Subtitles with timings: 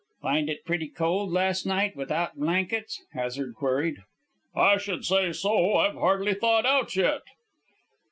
[0.23, 3.97] "Find it pretty cold last night without blankets?" Hazard queried.
[4.55, 5.75] "I should say so.
[5.77, 7.21] I've hardly thawed out yet."